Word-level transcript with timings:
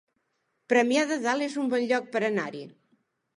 Premià 0.71 1.03
de 1.11 1.17
Dalt 1.25 1.47
es 1.49 1.59
un 1.65 1.69
bon 1.75 1.85
lloc 1.93 2.09
per 2.17 2.23
anar-hi 2.31 2.65